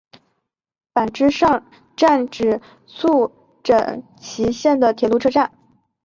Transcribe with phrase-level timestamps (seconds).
[0.95, 1.63] 坂之上
[1.95, 3.31] 站指宿
[3.63, 5.51] 枕崎线的铁路车站。